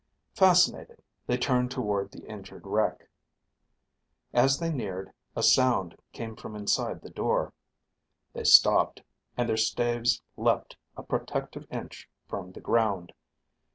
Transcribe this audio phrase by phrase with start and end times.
[0.33, 3.07] Fascinated, they turned toward the injured wreck.
[4.33, 7.53] As they neared, a sound came from inside the door.
[8.33, 9.03] They stopped,
[9.37, 13.13] and their staves leapt a protective inch from the ground.